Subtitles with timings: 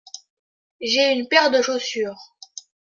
[0.81, 2.33] J’ai une paire de chaussures.